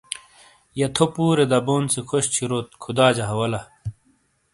یہ 0.79 0.87
تھو 0.95 1.05
پُورے 1.13 1.45
دابون 1.51 1.83
سے 1.93 1.99
خوش 2.09 2.25
چھُوروت 2.33 2.67
۔خداجہ 2.83 3.25
حوالہ۔ 3.31 3.61